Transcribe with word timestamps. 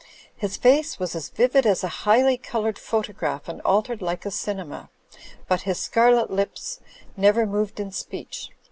His 0.35 0.57
face 0.57 0.97
was 0.97 1.13
as 1.15 1.29
vivid 1.29 1.63
as 1.67 1.83
a 1.83 1.87
highly 2.09 2.35
coloured 2.35 2.79
photograph 2.79 3.47
and 3.47 3.61
altered 3.61 4.01
like 4.01 4.25
a 4.25 4.31
cinema: 4.31 4.89
but 5.47 5.61
his 5.61 5.77
scarlet 5.77 6.31
lips 6.31 6.79
never 7.15 7.45
moved 7.45 7.79
in 7.79 7.91
speech. 7.91 8.49